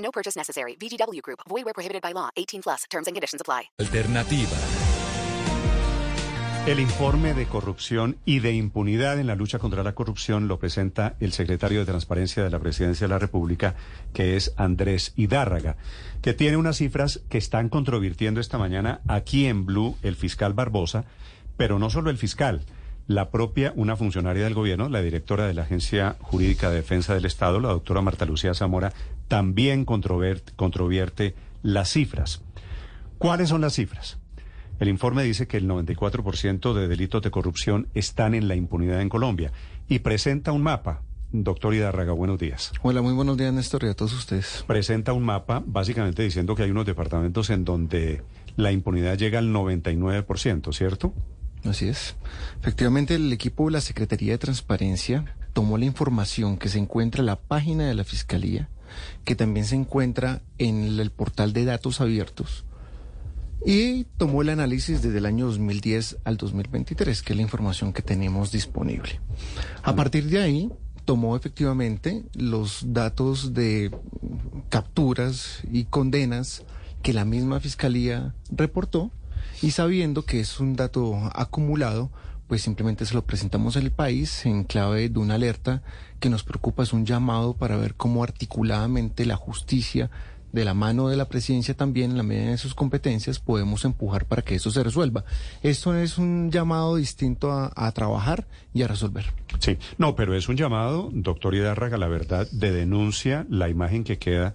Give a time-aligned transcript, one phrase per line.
[0.00, 0.76] No purchase necessary.
[0.76, 1.40] VGW Group.
[1.48, 2.30] Void where prohibited by law.
[2.36, 2.84] 18 plus.
[2.90, 3.70] Terms and conditions apply.
[3.78, 4.56] Alternativa.
[6.66, 11.16] El informe de corrupción y de impunidad en la lucha contra la corrupción lo presenta
[11.18, 13.76] el secretario de Transparencia de la Presidencia de la República,
[14.12, 15.76] que es Andrés Hidárraga,
[16.20, 21.06] que tiene unas cifras que están controvirtiendo esta mañana aquí en Blue el fiscal Barbosa,
[21.56, 22.60] pero no solo el fiscal,
[23.10, 27.24] la propia, una funcionaria del gobierno, la directora de la Agencia Jurídica de Defensa del
[27.24, 28.92] Estado, la doctora Marta Lucía Zamora,
[29.26, 32.40] también controvierte, las cifras.
[33.18, 34.18] ¿Cuáles son las cifras?
[34.78, 39.08] El informe dice que el 94% de delitos de corrupción están en la impunidad en
[39.08, 39.50] Colombia
[39.88, 41.02] y presenta un mapa.
[41.32, 42.70] Doctor Hidárraga, buenos días.
[42.80, 44.64] Hola, muy buenos días, Néstor, y a todos ustedes.
[44.68, 48.22] Presenta un mapa básicamente diciendo que hay unos departamentos en donde
[48.54, 51.12] la impunidad llega al 99%, ¿cierto?
[51.64, 52.16] Así es.
[52.60, 57.26] Efectivamente, el equipo de la Secretaría de Transparencia tomó la información que se encuentra en
[57.26, 58.68] la página de la Fiscalía,
[59.24, 62.64] que también se encuentra en el portal de datos abiertos,
[63.64, 68.02] y tomó el análisis desde el año 2010 al 2023, que es la información que
[68.02, 69.20] tenemos disponible.
[69.82, 70.70] A partir de ahí,
[71.04, 73.90] tomó efectivamente los datos de
[74.70, 76.62] capturas y condenas
[77.02, 79.10] que la misma Fiscalía reportó
[79.62, 82.10] y sabiendo que es un dato acumulado,
[82.48, 85.82] pues simplemente se lo presentamos al país en clave de una alerta
[86.18, 90.10] que nos preocupa, es un llamado para ver cómo articuladamente la justicia
[90.52, 94.24] de la mano de la presidencia también, en la medida de sus competencias, podemos empujar
[94.24, 95.24] para que eso se resuelva.
[95.62, 99.26] Esto es un llamado distinto a, a, trabajar y a resolver.
[99.60, 104.18] Sí, no, pero es un llamado, doctor Hidárraga, la verdad, de denuncia, la imagen que
[104.18, 104.54] queda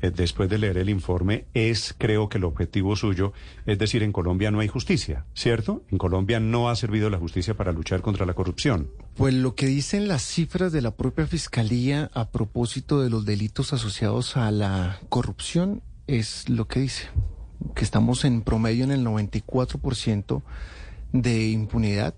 [0.00, 3.32] después de leer el informe es, creo que el objetivo suyo,
[3.66, 5.82] es decir, en Colombia no hay justicia, ¿cierto?
[5.90, 8.90] En Colombia no ha servido la justicia para luchar contra la corrupción.
[9.16, 13.72] Pues lo que dicen las cifras de la propia Fiscalía a propósito de los delitos
[13.72, 17.08] asociados a la corrupción es lo que dice,
[17.74, 20.42] que estamos en promedio en el 94%
[21.12, 22.14] de impunidad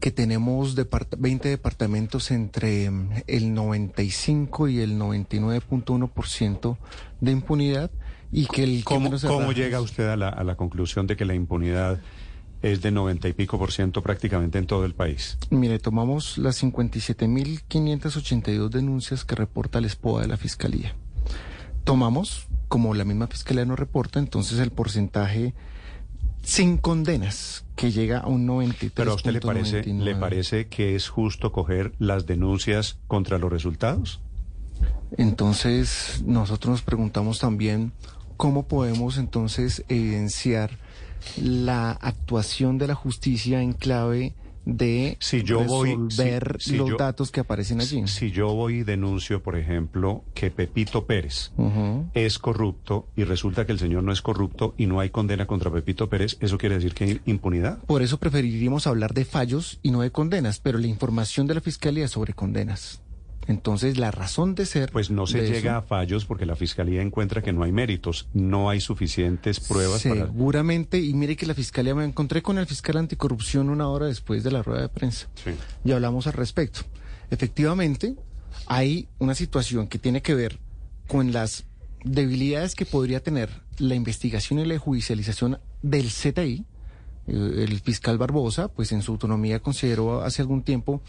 [0.00, 2.90] que tenemos depart 20 departamentos entre
[3.26, 6.76] el 95 y el 99.1%
[7.20, 7.90] de impunidad
[8.30, 8.84] y que el...
[8.84, 11.98] ¿Cómo, ¿cómo llega usted a la, a la conclusión de que la impunidad
[12.62, 15.38] es de 90 y pico por ciento prácticamente en todo el país?
[15.50, 20.94] Mire, tomamos las 57.582 denuncias que reporta el SPOA de la Fiscalía.
[21.84, 25.54] Tomamos, como la misma Fiscalía nos reporta, entonces el porcentaje
[26.48, 28.92] sin condenas, que llega a un 93.
[28.94, 33.52] Pero a usted le parece, ¿le parece que es justo coger las denuncias contra los
[33.52, 34.22] resultados?
[35.18, 37.92] Entonces, nosotros nos preguntamos también
[38.38, 40.70] cómo podemos entonces evidenciar
[41.36, 44.32] la actuación de la justicia en clave
[44.68, 48.06] de si yo resolver voy, si, si los yo, datos que aparecen allí.
[48.06, 52.10] Si yo voy y denuncio, por ejemplo, que Pepito Pérez uh -huh.
[52.12, 55.72] es corrupto y resulta que el señor no es corrupto y no hay condena contra
[55.72, 57.78] Pepito Pérez, ¿eso quiere decir que hay impunidad?
[57.86, 61.60] Por eso preferiríamos hablar de fallos y no de condenas, pero la información de la
[61.62, 63.00] Fiscalía es sobre condenas.
[63.48, 64.92] Entonces, la razón de ser...
[64.92, 68.28] Pues no se llega eso, a fallos porque la Fiscalía encuentra que no hay méritos,
[68.34, 71.08] no hay suficientes pruebas Seguramente, para...
[71.08, 74.50] y mire que la Fiscalía, me encontré con el fiscal anticorrupción una hora después de
[74.50, 75.52] la rueda de prensa sí.
[75.82, 76.80] y hablamos al respecto.
[77.30, 78.16] Efectivamente,
[78.66, 80.58] hay una situación que tiene que ver
[81.06, 81.64] con las
[82.04, 83.48] debilidades que podría tener
[83.78, 86.66] la investigación y la judicialización del CTI,
[87.26, 91.00] el fiscal Barbosa, pues en su autonomía consideró hace algún tiempo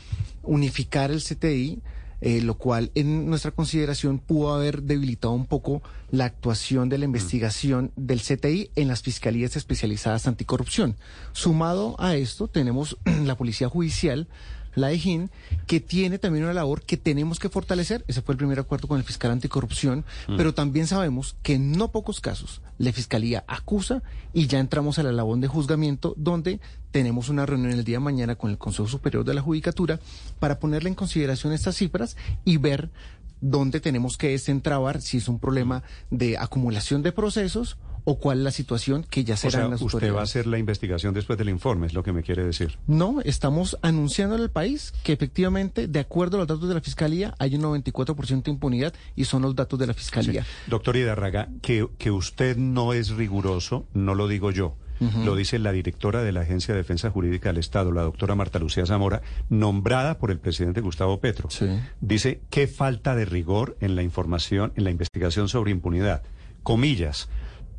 [0.44, 1.82] unificar el CTI
[2.22, 5.82] eh, lo cual en nuestra consideración pudo haber debilitado un poco
[6.12, 8.06] la actuación de la investigación mm.
[8.06, 10.96] del CTI en las fiscalías especializadas anticorrupción.
[11.32, 14.28] Sumado a esto, tenemos la Policía Judicial,
[14.76, 15.30] la EJIN,
[15.68, 18.04] que tiene también una labor que tenemos que fortalecer.
[18.08, 20.38] Ese fue el primer acuerdo con el fiscal anticorrupción, mm.
[20.38, 25.04] pero también sabemos que en no pocos casos la fiscalía acusa y ya entramos a
[25.04, 26.60] la labor de juzgamiento, donde
[26.92, 30.00] tenemos una reunión el día de mañana con el Consejo Superior de la Judicatura
[30.40, 32.90] para ponerle en consideración estas cifras y ver
[33.42, 38.44] dónde tenemos que desentrabar si es un problema de acumulación de procesos o cuál es
[38.44, 41.14] la situación que ya O será sea, en las usted va a hacer la investigación
[41.14, 42.78] después del informe, es lo que me quiere decir.
[42.88, 47.36] No, estamos anunciando al país que efectivamente, de acuerdo a los datos de la Fiscalía,
[47.40, 50.46] hay un 94% de impunidad y son los datos de la Fiscalía.
[50.68, 54.76] Doctor Hidarraga, que, que usted no es riguroso, no lo digo yo.
[55.24, 58.60] Lo dice la directora de la Agencia de Defensa Jurídica del Estado, la doctora Marta
[58.60, 61.50] Lucía Zamora, nombrada por el presidente Gustavo Petro.
[61.50, 61.68] Sí.
[62.02, 66.24] Dice qué falta de rigor en la información, en la investigación sobre impunidad.
[66.64, 67.30] Comillas,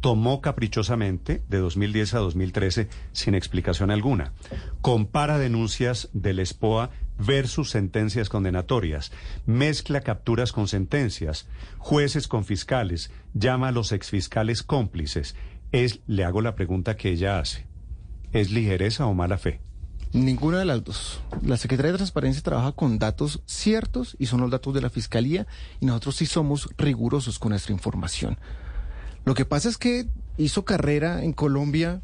[0.00, 4.32] tomó caprichosamente de 2010 a 2013 sin explicación alguna.
[4.81, 9.12] Compara denuncias del SPOA versus sentencias condenatorias.
[9.47, 11.47] Mezcla capturas con sentencias.
[11.79, 13.11] Jueces con fiscales.
[13.35, 15.37] Llama a los exfiscales cómplices.
[15.73, 17.67] Es, le hago la pregunta que ella hace.
[18.32, 19.61] ¿Es ligereza o mala fe?
[20.12, 21.20] Ninguna de las dos.
[21.43, 25.46] La Secretaría de Transparencia trabaja con datos ciertos y son los datos de la Fiscalía
[25.79, 28.37] y nosotros sí somos rigurosos con nuestra información.
[29.31, 32.03] Lo que pasa es que hizo carrera en Colombia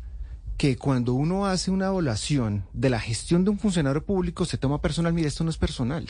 [0.58, 4.80] que cuando uno hace una evaluación de la gestión de un funcionario público se toma
[4.80, 5.12] personal.
[5.12, 6.06] Mire, esto no es personal.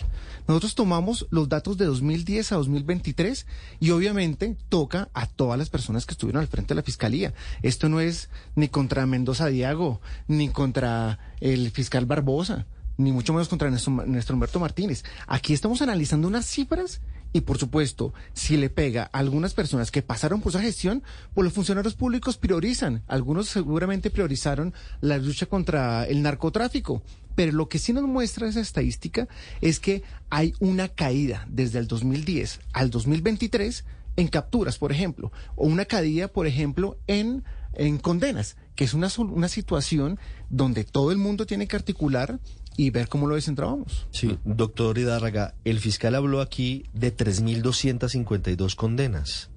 [0.47, 3.47] Nosotros tomamos los datos de 2010 a 2023
[3.81, 7.33] y obviamente toca a todas las personas que estuvieron al frente de la fiscalía.
[7.63, 12.67] Esto no es ni contra Mendoza Diago, ni contra el fiscal Barbosa,
[12.99, 15.03] ni mucho menos contra nuestro, nuestro Humberto Martínez.
[15.27, 17.01] Aquí estamos analizando unas cifras
[17.37, 21.03] y por supuesto, si le pega a algunas personas que pasaron por esa gestión,
[21.35, 23.03] pues los funcionarios públicos priorizan.
[23.07, 24.73] Algunos seguramente priorizaron
[25.03, 27.03] la lucha contra el narcotráfico.
[27.35, 29.29] Pero lo que sí nos muestra esa estadística
[29.61, 33.85] es que hay una caída desde el 2010 al 2023
[34.17, 37.45] en capturas, por ejemplo, o una caída, por ejemplo, en,
[37.75, 40.19] en condenas, que es una, una situación
[40.49, 42.41] donde todo el mundo tiene que articular
[42.77, 44.07] y ver cómo lo desentrabamos.
[44.11, 49.51] Sí, doctor Hidárraga, el fiscal habló aquí de 3.252 condenas.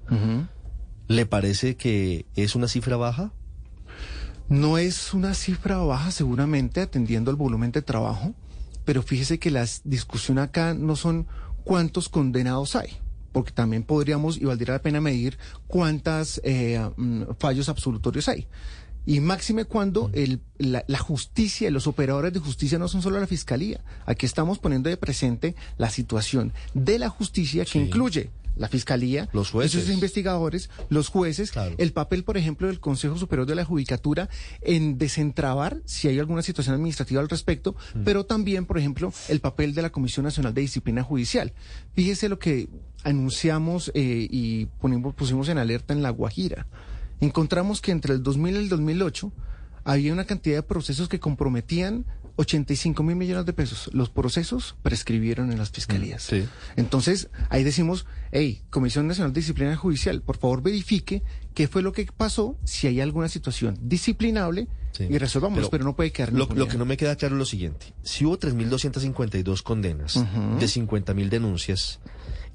[1.08, 3.32] ¿Le parece que es una cifra baja?
[4.48, 8.34] No es una cifra baja seguramente atendiendo al volumen de trabajo,
[8.86, 11.28] pero fíjese que la discusión acá no son
[11.64, 12.98] cuántos condenados hay,
[13.32, 15.38] porque también podríamos y valdría la pena medir
[15.68, 18.48] cuántas eh, mm, fallos absolutorios hay.
[19.10, 23.20] Y máxime cuando el, la, la justicia y los operadores de justicia no son solo
[23.20, 23.82] la fiscalía.
[24.06, 27.80] Aquí estamos poniendo de presente la situación de la justicia que Sí.
[27.80, 29.82] incluye la fiscalía, Los jueces.
[29.82, 31.74] esos investigadores, los jueces, Claro.
[31.80, 34.30] el papel, por ejemplo, del Consejo Superior de la Judicatura
[34.62, 37.76] en desentrabar si hay alguna situación administrativa al respecto,
[38.06, 41.52] pero también, por ejemplo, el papel de la Comisión Nacional de Disciplina Judicial.
[41.96, 42.68] Fíjese lo que
[43.04, 46.68] anunciamos eh, y ponimos, pusimos en alerta en La Guajira.
[47.22, 49.32] Encontramos que entre el 2000 y el 2008
[49.84, 52.06] había una cantidad de procesos que comprometían
[52.38, 53.90] 85 mil millones de pesos.
[53.94, 56.24] Los procesos prescribieron en las fiscalías.
[56.24, 56.46] sí.
[56.78, 61.22] Entonces, ahí decimos, hey, Comisión Nacional de Disciplina Judicial, por favor verifique
[61.54, 65.06] qué fue lo que pasó, si hay alguna situación disciplinable Sí.
[65.08, 67.46] y resolvamos, pero, no puede quedar Lo, lo que no me queda claro es lo
[67.46, 67.94] siguiente.
[68.02, 72.00] Si hubo 3.252 condenas de 50.000 denuncias,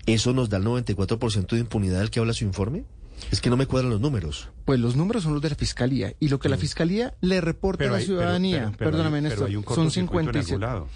[0.07, 2.85] ¿eso nos da el 94% de impunidad del que habla su informe?
[3.31, 4.49] Es que no me cuadran los números.
[4.65, 7.85] Pues los números son los de la Fiscalía y lo que la Fiscalía le reporta
[7.85, 10.25] a la hay- ciudadanía, pero- pero perdóname hay- pero Néstor, hay un son cortocircuito en
[10.27, 10.55] 57.
[10.55, 10.89] algún lado.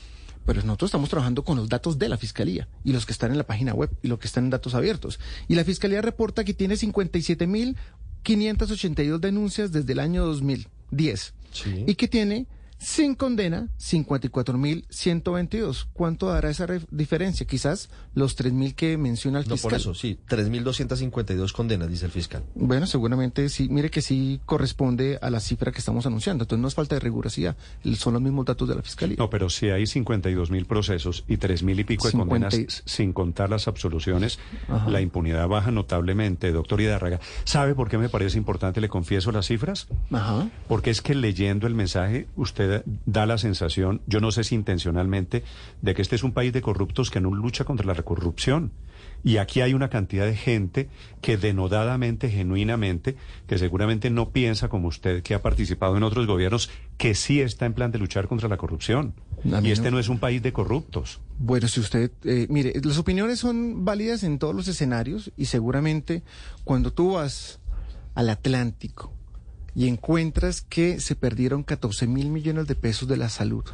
[0.47, 3.39] Pero nosotros estamos trabajando con los datos de la Fiscalía y los que están en
[3.39, 5.21] la página web y los que están en datos abiertos.
[5.47, 11.85] Y la Fiscalía reporta que tiene 57.582 denuncias desde el año 2010 Sí.
[11.87, 12.47] y que tiene
[12.79, 15.87] sin condena 54.122.
[15.93, 17.47] ¿Cuánto dará esa re- diferencia?
[17.47, 19.71] Quizás los 3.000 que menciona el No, fiscal.
[19.71, 20.19] por eso, sí.
[20.29, 22.43] 3.252 condenas, dice el fiscal.
[22.55, 23.69] Bueno, seguramente sí.
[23.69, 26.45] Mire que sí corresponde a la cifra que estamos anunciando.
[26.45, 27.57] Entonces no es falta de rigurosidad.
[27.97, 29.17] Son los mismos datos de la Fiscalía.
[29.19, 32.51] No, pero si hay 52 mil procesos y 3 mil y pico de 50 y-
[32.51, 34.39] condenas sin contar las absoluciones,
[34.69, 34.89] Ajá.
[34.91, 37.21] la impunidad baja notablemente, doctor Hidárraga.
[37.45, 38.81] ¿Sabe por qué me parece importante?
[38.81, 39.89] Le confieso las cifras.
[40.11, 40.49] Ajá.
[40.69, 42.68] Porque es que leyendo el mensaje usted
[43.07, 45.43] da la sensación, yo no sé si intencionalmente,
[45.83, 48.73] de que este es un país de corruptos que no lucha contra la corrupción.
[49.25, 50.89] Y aquí hay una cantidad de gente
[51.21, 56.71] que denodadamente, genuinamente, que seguramente no piensa como usted, que ha participado en otros gobiernos,
[56.99, 59.15] que sí está en plan de luchar contra la corrupción.
[59.53, 61.21] A Y este no- no es un país de corruptos.
[61.39, 66.23] Bueno, si usted, eh, mire, las opiniones son válidas en todos los escenarios y seguramente
[66.65, 67.61] cuando tú vas
[68.15, 69.13] al Atlántico
[69.79, 73.65] y encuentras que se perdieron 14 mil millones de pesos de la salud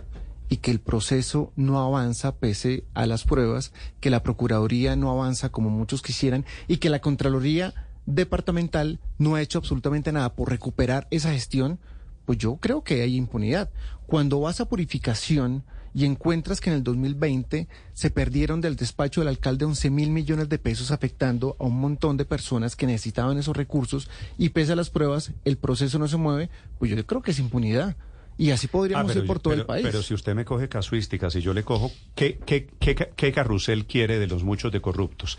[0.51, 5.49] y que el proceso no avanza pese a las pruebas, que la Procuraduría no avanza
[5.49, 7.73] como muchos quisieran y que la Contraloría
[8.05, 11.79] departamental no ha hecho absolutamente nada por recuperar esa gestión,
[12.27, 13.71] pues yo creo que hay impunidad.
[14.07, 15.65] Cuando vas a purificación
[15.95, 20.49] y encuentras que en el 2020 se perdieron del despacho del alcalde 11 mil millones
[20.49, 24.77] de pesos afectando a un montón de personas que necesitaban esos recursos y pese a
[24.77, 27.97] las pruebas el proceso no se mueve, pues yo creo que es impunidad.
[28.37, 29.85] Y así podríamos Ah, pero ir por todo pero- el país.
[29.87, 33.87] Pero si usted me coge casuísticas y yo le cojo, ¿qué, qué, qué, qué carrusel
[33.87, 35.39] quiere de los muchos de corruptos?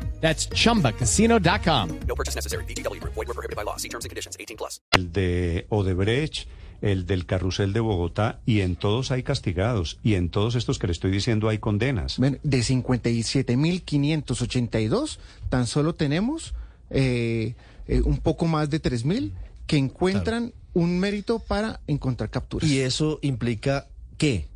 [0.21, 1.89] That's chumbacasino.com.
[2.07, 2.63] No purchase necessary.
[2.65, 3.15] VGW Group.
[3.15, 3.75] Void were prohibited by law.
[3.77, 4.37] See terms and conditions.
[4.39, 4.79] 18 plus.
[4.91, 6.47] el de Odebrecht,
[6.81, 10.87] el del carrusel de Bogotá, y en todos hay castigados, y en todos estos que
[10.87, 12.17] le estoy diciendo hay condenas.
[12.17, 15.17] Bueno, de 57.582,
[15.49, 16.53] tan solo tenemos
[16.89, 17.55] eh,
[17.87, 19.31] eh, un poco más de 3.000
[19.67, 22.69] que encuentran un mérito para encontrar capturas.
[22.69, 23.87] ¿Y eso implica
[24.17, 24.47] qué?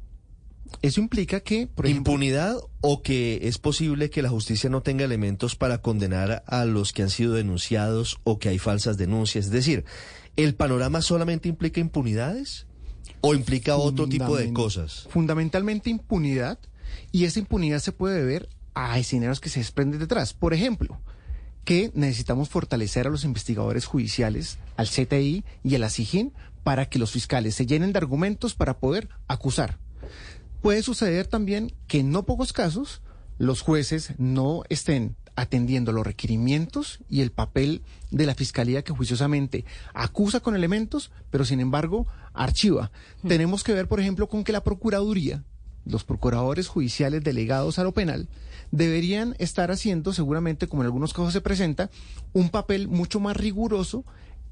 [0.82, 5.06] Eso implica que, por ejemplo, ¿Impunidad o que es posible que la justicia no tenga
[5.06, 9.46] elementos para condenar a los que han sido denunciados o que hay falsas denuncias?
[9.46, 9.86] Es decir,
[10.36, 12.68] ¿el panorama solamente implica impunidades
[13.22, 15.08] o implica otro tipo de cosas?
[15.10, 16.60] Fundamentalmente impunidad,
[17.12, 20.34] y esa impunidad se puede ver a escenarios que se desprenden detrás.
[20.34, 21.00] Por ejemplo,
[21.64, 27.00] que necesitamos fortalecer a los investigadores judiciales, al CTI y a la SIGIN, para que
[27.00, 29.80] los fiscales se llenen de argumentos para poder acusar.
[30.66, 33.04] Puede suceder también que en no pocos casos
[33.38, 39.64] los jueces no estén atendiendo los requerimientos y el papel de la fiscalía que juiciosamente
[39.94, 42.92] acusa con elementos, pero sin embargo archiva.
[43.28, 45.44] Tenemos que ver, por ejemplo, con que la Procuraduría,
[45.86, 48.28] los procuradores judiciales delegados a lo penal,
[48.72, 51.92] deberían estar haciendo, seguramente, como en algunos casos se presenta,
[52.34, 54.04] un papel mucho más riguroso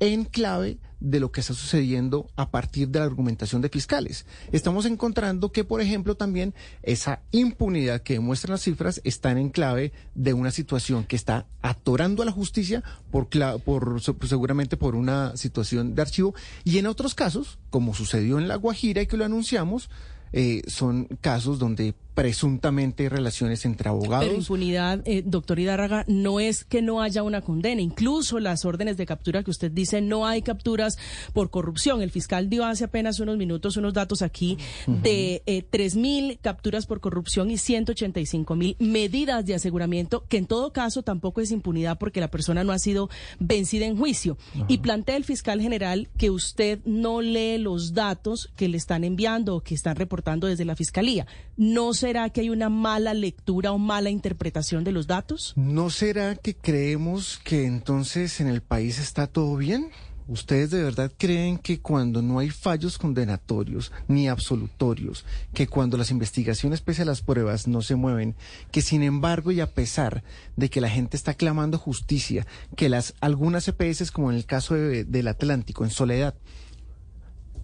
[0.03, 4.25] en clave de lo que está sucediendo a partir de la argumentación de fiscales.
[4.53, 9.91] Estamos encontrando que, por ejemplo, también esa impunidad que demuestran las cifras están en clave
[10.15, 13.27] de una situación que está atorando a la justicia por,
[13.63, 16.33] por se- seguramente por una situación de archivo
[16.63, 19.89] y en otros casos, como sucedió en La Guajira y que lo anunciamos,
[20.31, 24.25] eh, son casos donde presuntamente hay relaciones entre abogados.
[24.25, 27.81] Pero impunidad, eh, doctor Hidárraga, no es que no haya una condena.
[27.81, 30.97] Incluso las órdenes de captura que usted dice, no hay capturas
[31.33, 32.01] por corrupción.
[32.01, 36.99] El fiscal dio hace apenas unos minutos unos datos aquí de eh, 3.000 capturas por
[36.99, 42.29] corrupción y 185.000 medidas de aseguramiento, que en todo caso tampoco es impunidad porque la
[42.29, 44.37] persona no ha sido vencida en juicio.
[44.67, 49.55] Y plantea el fiscal general que usted no lee los datos que le están enviando
[49.55, 51.25] o que están reportando desde la fiscalía.
[51.57, 55.53] ¿No será que hay una mala lectura o mala interpretación de los datos?
[55.55, 59.89] ¿No será que creemos que entonces en el país está todo bien?
[60.27, 66.11] ¿Ustedes de verdad creen que cuando no hay fallos condenatorios ni absolutorios, que cuando las
[66.11, 68.35] investigaciones pese a las pruebas no se mueven,
[68.71, 70.23] que sin embargo y a pesar
[70.57, 72.45] de que la gente está clamando justicia,
[72.75, 76.35] que las algunas EPS como en el caso de- del Atlántico en Soledad,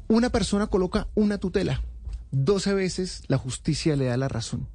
[0.08, 1.82] una persona coloca una tutela,
[2.32, 4.68] 12 veces la justicia le da la razón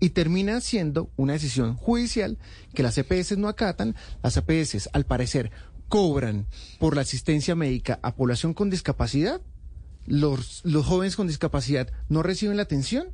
[0.00, 2.38] y termina siendo una decisión judicial
[2.74, 3.94] que las EPS no acatan.
[4.22, 5.50] Las EPS, al parecer,
[5.88, 6.46] cobran
[6.78, 9.40] por la asistencia médica a población con discapacidad.
[10.06, 13.08] Los, los jóvenes con discapacidad no reciben la atención.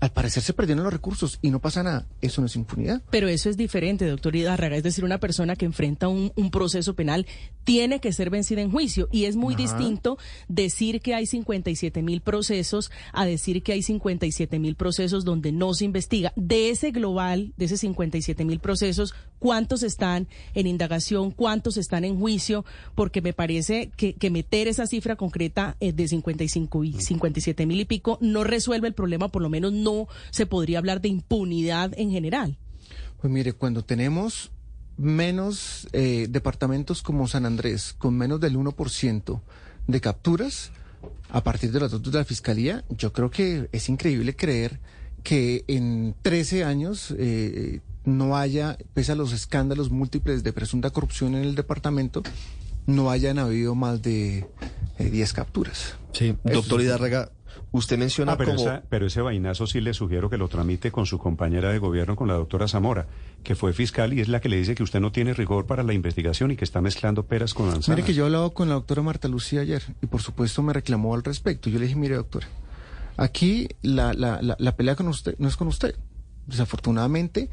[0.00, 2.06] Al parecer se perdieron los recursos y no pasa nada.
[2.20, 3.02] Eso no es impunidad.
[3.10, 4.76] Pero eso es diferente, doctor Hidárraga.
[4.76, 7.26] Es decir, una persona que enfrenta un, un proceso penal
[7.64, 9.08] tiene que ser vencida en juicio.
[9.10, 14.58] Y es muy distinto decir que hay 57 mil procesos a decir que hay 57
[14.58, 16.32] mil procesos donde no se investiga.
[16.36, 21.30] De ese global, de esos 57 mil procesos, ¿cuántos están en indagación?
[21.30, 22.64] ¿Cuántos están en juicio?
[22.94, 27.80] Porque me parece que, que meter esa cifra concreta eh, de 55 y 57 mil
[27.80, 31.92] y pico no resuelve el problema, por lo menos no se podría hablar de impunidad
[31.96, 32.56] en general.
[33.20, 34.50] Pues mire, cuando tenemos
[34.96, 39.40] menos eh, departamentos como San Andrés, con menos del 1%
[39.86, 40.72] de capturas,
[41.30, 44.80] a partir de los datos de la Fiscalía, yo creo que es increíble creer
[45.22, 51.34] que en 13 años eh, no haya, pese a los escándalos múltiples de presunta corrupción
[51.34, 52.22] en el departamento,
[52.86, 54.46] no hayan habido más de
[54.98, 55.96] eh, 10 capturas.
[56.12, 57.30] Sí, doctor Hidárraga,
[57.70, 58.62] usted menciona Ah, pero, como...
[58.62, 62.16] esa- pero ese vainazo sí le sugiero que lo tramite con su compañera de gobierno,
[62.16, 63.06] con la doctora Zamora,
[63.42, 65.82] que fue fiscal y es la que le dice que usted no tiene rigor para
[65.82, 67.88] la investigación y que está mezclando peras con manzanas.
[67.90, 70.72] Mire que yo he hablado con la doctora Marta Lucía ayer y por supuesto me
[70.72, 71.68] reclamó al respecto.
[71.68, 72.48] Yo le dije, mire doctora,
[73.18, 75.94] aquí la, la, la, la pelea con usted no es con usted,
[76.48, 77.50] Desafortunadamente,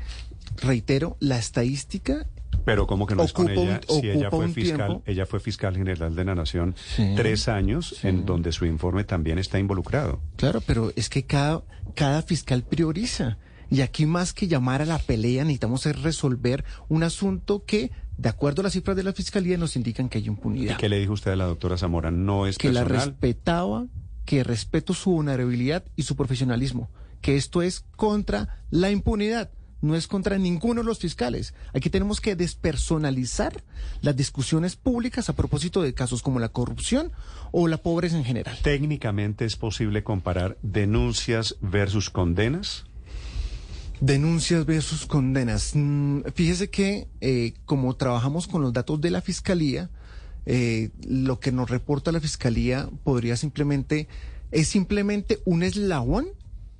[0.61, 2.27] reitero, la estadística
[2.63, 5.03] Pero como que no es con Ocupa un- ella, si ella fue fiscal, tiempo.
[5.05, 8.07] ella fue fiscal general de la Nación Sí, tres años, sí.
[8.07, 10.19] en donde su informe también está involucrado.
[10.37, 13.37] Claro, pero es que cada, cada fiscal prioriza.
[13.69, 18.29] Y aquí más que llamar a la pelea, necesitamos es resolver un asunto que, de
[18.29, 20.77] acuerdo a las cifras de la fiscalía, nos indican que hay ¿Y impunidad.
[20.77, 22.11] qué le dijo usted a la doctora Zamora?
[22.11, 23.87] No es que la respetaba,
[24.23, 26.89] que respeto su vulnerabilidad y su profesionalismo,
[27.25, 29.49] que esto es contra la impunidad,
[29.81, 31.55] no es contra ninguno de los fiscales.
[31.73, 33.63] Aquí tenemos que despersonalizar
[34.01, 37.11] las discusiones públicas a propósito de casos como la corrupción
[37.51, 38.55] o la pobreza en general.
[38.61, 42.85] Técnicamente es posible comparar denuncias versus condenas.
[44.01, 45.71] Denuncias versus condenas.
[45.73, 49.89] Mm, Fíjese que eh, como trabajamos con los datos de la fiscalía,
[50.45, 54.07] eh, lo que nos reporta la fiscalía podría simplemente
[54.51, 56.27] es simplemente un eslabón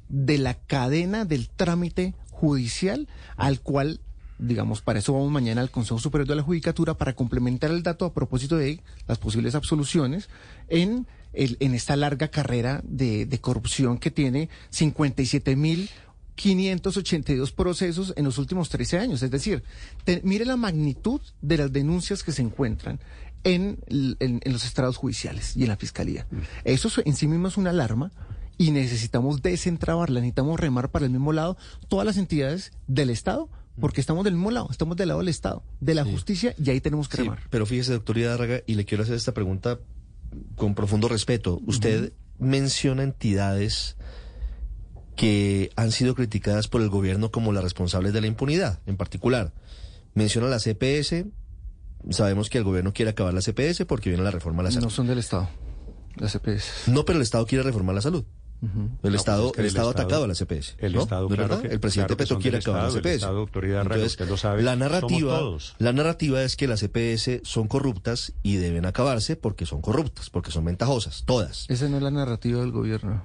[0.09, 3.07] de la cadena del trámite judicial
[3.38, 4.00] al cual
[4.38, 8.03] digamos, para eso vamos mañana al Consejo Superior de la Judicatura para complementar el dato
[8.03, 10.27] a propósito de las posibles absoluciones
[10.67, 15.89] en, el, en esta larga carrera de, de corrupción que tiene 57 mil
[16.35, 19.24] 582 procesos en los últimos 13 años.
[19.24, 19.63] Es decir,
[20.03, 23.00] te- mire la magnitud de las denuncias que se encuentran
[23.45, 26.27] en, en- en los estrados judiciales y en la fiscalía.
[26.65, 28.12] Eso es- en sí mismo es una alarma
[28.57, 31.57] y necesitamos desentrabarla, necesitamos remar para el mismo lado
[31.88, 35.63] todas las entidades del Estado, porque estamos del mismo lado, estamos del lado del Estado,
[35.81, 37.39] de la justicia y ahí tenemos que Sí, remar.
[37.50, 39.79] pero fíjese, doctor Hidárraga, y le quiero hacer esta pregunta
[40.55, 41.59] con profundo respeto.
[41.65, 43.95] Usted menciona entidades
[45.15, 49.53] que han sido criticadas por el gobierno como las responsables de la impunidad, en particular.
[50.13, 51.25] Menciona la CPS.
[52.09, 54.85] Sabemos que el gobierno quiere acabar la CPS porque viene la reforma a la salud.
[54.85, 55.50] No son del Estado,
[56.17, 56.91] las CPS.
[56.91, 58.25] No, pero el Estado quiere reformar la salud.
[58.62, 60.75] El No, Estado, pues es que el el Estado atacado a la CPS.
[60.79, 61.01] el ¿no?
[61.03, 63.15] Estado, ¿No claro que- el presidente claro que Petro quiere acabar Estado, la el CPS.
[63.15, 65.41] Estado, doctor Hidárraga, usted lo sabe, la narrativa,
[65.77, 70.51] la narrativa es que las CPS son corruptas y deben acabarse porque son corruptas, porque
[70.51, 71.65] son ventajosas, todas.
[71.69, 73.24] Esa no es la narrativa del gobierno.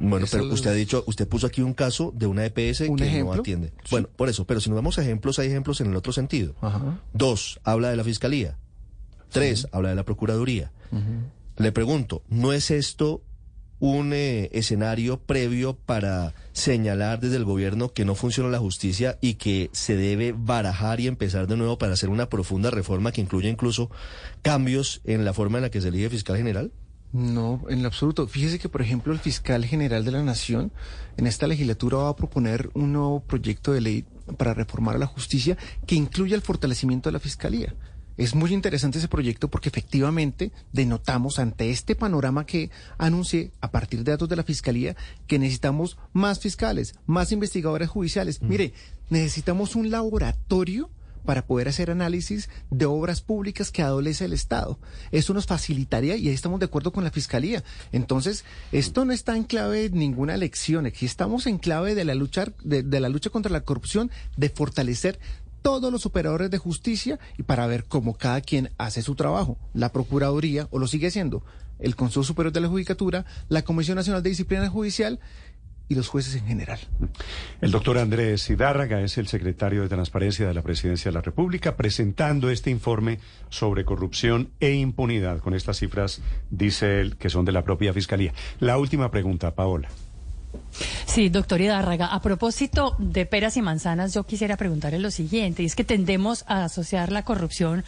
[0.00, 2.96] Bueno, Eso pero usted ha dicho, usted puso aquí un caso de una EPS ¿Un
[2.96, 3.68] que no atiende.
[3.82, 3.88] Sí.
[3.90, 6.54] Bueno, por eso, pero si nos vamos a ejemplos, hay ejemplos en el otro sentido.
[6.60, 7.00] Ajá.
[7.12, 8.56] Dos, habla de la Fiscalía.
[9.30, 10.70] Tres, habla de la Procuraduría.
[11.56, 13.22] Le pregunto, ¿no es esto
[13.80, 19.34] un eh, escenario previo para señalar desde el gobierno que no funciona la justicia y
[19.34, 23.48] que se debe barajar y empezar de nuevo para hacer una profunda reforma que incluya
[23.48, 23.90] incluso
[24.42, 26.72] cambios en la forma en la que se elige fiscal general?
[27.12, 28.26] No, en lo absoluto.
[28.26, 30.72] Fíjese que, por ejemplo, el fiscal general de la Nación
[31.16, 34.04] en esta legislatura va a proponer un nuevo proyecto de ley
[34.36, 37.74] para reformar a la justicia que incluya el fortalecimiento de la fiscalía.
[38.18, 44.02] Es muy interesante ese proyecto porque efectivamente denotamos ante este panorama que anuncié a partir
[44.02, 44.96] de datos de la Fiscalía
[45.28, 48.42] que necesitamos más fiscales, más investigadores judiciales.
[48.42, 48.74] Mire,
[49.08, 50.90] necesitamos un laboratorio
[51.24, 54.80] para poder hacer análisis de obras públicas que adolece el Estado.
[55.12, 57.62] Eso nos facilitaría y ahí estamos de acuerdo con la Fiscalía.
[57.92, 62.14] Entonces, esto no está en clave de ninguna elección, aquí estamos en clave de la
[62.14, 65.20] lucha, de, de la lucha contra la corrupción, de fortalecer
[65.62, 69.58] todos los operadores de justicia y para ver cómo cada quien hace su trabajo.
[69.74, 71.44] La Procuraduría, o lo sigue haciendo,
[71.78, 75.20] el Consejo Superior de la Judicatura, la Comisión Nacional de Disciplina Judicial
[75.88, 76.78] y los jueces en general.
[77.60, 81.76] El doctor Andrés Hidárraga es el secretario de Transparencia de la Presidencia de la República,
[81.76, 85.38] presentando este informe sobre corrupción e impunidad.
[85.40, 88.34] Con estas cifras, dice él, que son de la propia Fiscalía.
[88.60, 89.88] La última pregunta, Paola.
[91.18, 95.66] Sí, doctor Hidárraga, a propósito de peras y manzanas, yo quisiera preguntarle lo siguiente, y
[95.66, 97.84] es que tendemos a asociar la corrupción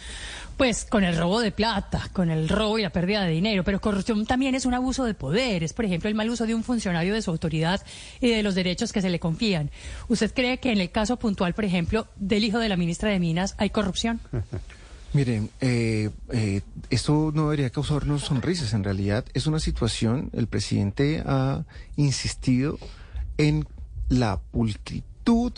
[0.57, 3.81] pues con el robo de plata, con el robo y la pérdida de dinero, pero
[3.81, 6.64] corrupción también es un abuso de poder, es por ejemplo el mal uso de un
[6.64, 7.81] funcionario de su autoridad
[8.21, 9.71] y de los derechos que se le confían.
[10.09, 13.21] ¿Usted cree que en el caso puntual, por ejemplo, del hijo de la ministra de
[13.21, 14.19] Minas hay corrupción?
[15.12, 18.75] Miren, eh, eh, esto no debería causarnos sonrisas.
[18.75, 21.64] En realidad es una situación, el presidente ha
[21.97, 22.79] insistido
[23.40, 23.66] en
[24.11, 25.53] la pulcritud,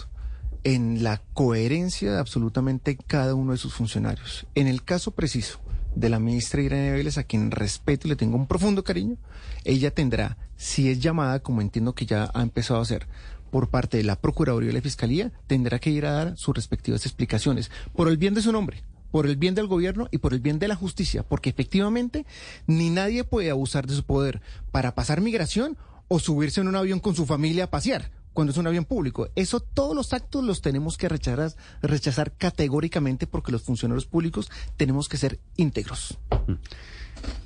[0.62, 4.46] en la coherencia de absolutamente cada uno de sus funcionarios.
[4.54, 5.58] En el caso preciso
[5.96, 9.16] de la ministra Irene Vélez, a quien respeto y le tengo un profundo cariño,
[9.64, 13.08] ella tendrá, si es llamada, como entiendo que ya ha empezado a hacer,
[13.50, 17.04] por parte de la Procuraduría y la Fiscalía, tendrá que ir a dar sus respectivas
[17.04, 20.40] explicaciones, por el bien de su nombre, por el bien del gobierno y por el
[20.40, 22.26] bien de la justicia, porque efectivamente
[22.68, 24.40] ni nadie puede abusar de su poder
[24.70, 25.76] para pasar migración
[26.14, 29.28] o subirse en un avión con su familia a pasear cuando es un avión público.
[29.34, 35.08] Eso, todos los actos los tenemos que rechazar, rechazar categóricamente porque los funcionarios públicos tenemos
[35.08, 36.18] que ser íntegros.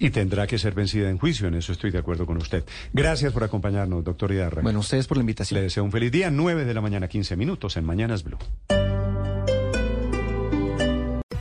[0.00, 2.64] Y tendrá que ser vencida en juicio, en eso estoy de acuerdo con usted.
[2.92, 4.62] Gracias por acompañarnos, doctor Idarra.
[4.62, 5.60] Bueno, ustedes por la Le invitación.
[5.60, 8.38] deseo un feliz día, 9 de la mañana, 15 minutos en Mañanas Blue.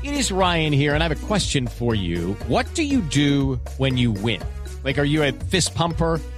[0.03, 2.35] It is Ryan here, and I have a question for you.
[2.47, 4.41] What do you do when you win?
[4.83, 6.19] Like, are you a fist pumper?